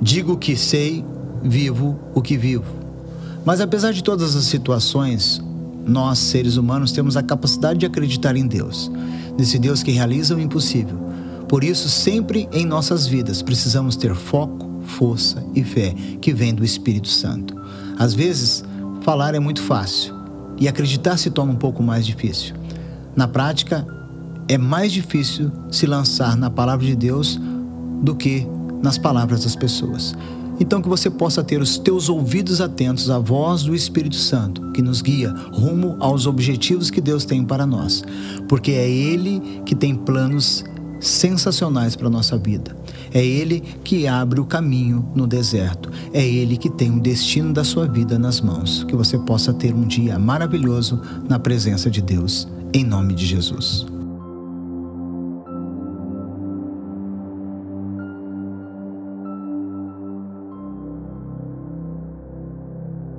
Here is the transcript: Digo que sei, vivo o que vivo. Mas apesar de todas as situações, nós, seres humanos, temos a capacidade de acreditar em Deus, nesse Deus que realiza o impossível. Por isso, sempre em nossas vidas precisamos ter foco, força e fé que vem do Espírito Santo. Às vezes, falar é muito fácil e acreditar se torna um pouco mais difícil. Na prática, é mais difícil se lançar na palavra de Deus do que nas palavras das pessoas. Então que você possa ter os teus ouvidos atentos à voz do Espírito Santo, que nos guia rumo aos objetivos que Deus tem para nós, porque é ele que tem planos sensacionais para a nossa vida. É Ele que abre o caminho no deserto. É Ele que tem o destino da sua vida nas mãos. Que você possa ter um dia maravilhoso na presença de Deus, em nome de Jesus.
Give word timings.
Digo 0.00 0.36
que 0.36 0.56
sei, 0.56 1.04
vivo 1.42 1.98
o 2.14 2.20
que 2.20 2.36
vivo. 2.36 2.64
Mas 3.44 3.60
apesar 3.60 3.92
de 3.92 4.02
todas 4.02 4.34
as 4.34 4.44
situações, 4.44 5.42
nós, 5.86 6.18
seres 6.18 6.56
humanos, 6.56 6.92
temos 6.92 7.16
a 7.16 7.22
capacidade 7.22 7.78
de 7.78 7.86
acreditar 7.86 8.36
em 8.36 8.46
Deus, 8.46 8.90
nesse 9.38 9.58
Deus 9.58 9.82
que 9.82 9.92
realiza 9.92 10.34
o 10.34 10.40
impossível. 10.40 10.98
Por 11.48 11.62
isso, 11.62 11.88
sempre 11.88 12.48
em 12.52 12.66
nossas 12.66 13.06
vidas 13.06 13.40
precisamos 13.40 13.94
ter 13.94 14.14
foco, 14.14 14.68
força 14.82 15.44
e 15.54 15.62
fé 15.62 15.94
que 16.20 16.32
vem 16.32 16.54
do 16.54 16.64
Espírito 16.64 17.08
Santo. 17.08 17.54
Às 17.98 18.14
vezes, 18.14 18.64
falar 19.02 19.34
é 19.34 19.40
muito 19.40 19.62
fácil 19.62 20.14
e 20.58 20.66
acreditar 20.66 21.16
se 21.16 21.30
torna 21.30 21.52
um 21.52 21.56
pouco 21.56 21.82
mais 21.82 22.04
difícil. 22.04 22.54
Na 23.14 23.28
prática, 23.28 23.86
é 24.48 24.58
mais 24.58 24.92
difícil 24.92 25.50
se 25.70 25.86
lançar 25.86 26.36
na 26.36 26.50
palavra 26.50 26.84
de 26.84 26.96
Deus 26.96 27.40
do 28.02 28.14
que 28.14 28.46
nas 28.82 28.98
palavras 28.98 29.44
das 29.44 29.56
pessoas. 29.56 30.14
Então 30.58 30.80
que 30.80 30.88
você 30.88 31.10
possa 31.10 31.44
ter 31.44 31.60
os 31.60 31.76
teus 31.78 32.08
ouvidos 32.08 32.60
atentos 32.60 33.10
à 33.10 33.18
voz 33.18 33.62
do 33.62 33.74
Espírito 33.74 34.16
Santo, 34.16 34.72
que 34.72 34.80
nos 34.80 35.02
guia 35.02 35.30
rumo 35.52 35.96
aos 36.00 36.26
objetivos 36.26 36.90
que 36.90 37.00
Deus 37.00 37.24
tem 37.24 37.44
para 37.44 37.66
nós, 37.66 38.02
porque 38.48 38.72
é 38.72 38.88
ele 38.88 39.62
que 39.66 39.74
tem 39.74 39.94
planos 39.94 40.64
sensacionais 41.00 41.94
para 41.94 42.06
a 42.06 42.10
nossa 42.10 42.38
vida. 42.38 42.76
É 43.12 43.24
Ele 43.24 43.60
que 43.84 44.06
abre 44.06 44.40
o 44.40 44.44
caminho 44.44 45.08
no 45.14 45.26
deserto. 45.26 45.90
É 46.12 46.26
Ele 46.26 46.56
que 46.56 46.68
tem 46.68 46.90
o 46.90 47.00
destino 47.00 47.52
da 47.52 47.64
sua 47.64 47.86
vida 47.86 48.18
nas 48.18 48.40
mãos. 48.40 48.84
Que 48.84 48.96
você 48.96 49.18
possa 49.18 49.52
ter 49.52 49.74
um 49.74 49.86
dia 49.86 50.18
maravilhoso 50.18 51.00
na 51.28 51.38
presença 51.38 51.90
de 51.90 52.02
Deus, 52.02 52.48
em 52.72 52.84
nome 52.84 53.14
de 53.14 53.26
Jesus. 53.26 53.86